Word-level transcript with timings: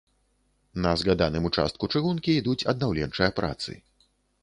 На 0.85 0.93
згаданым 1.01 1.47
участку 1.51 1.91
чыгункі 1.97 2.29
ідуць 2.41 2.59
аднаўленчыя 2.75 3.29
працы. 3.43 3.81